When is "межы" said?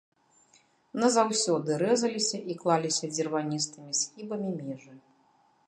4.63-4.93